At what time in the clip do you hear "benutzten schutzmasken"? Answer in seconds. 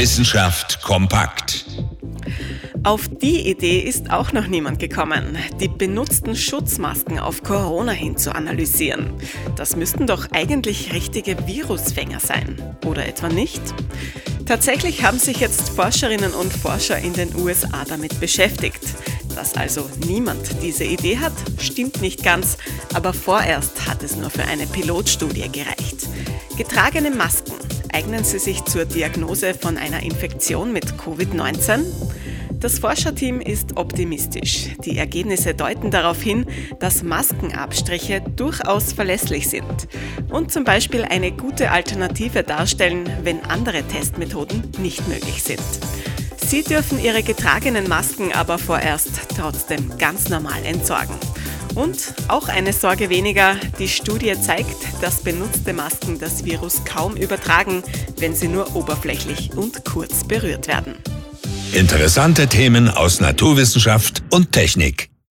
5.68-7.18